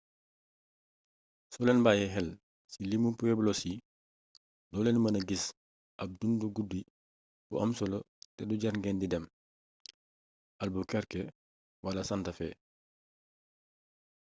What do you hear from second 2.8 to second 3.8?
limu pueblos yi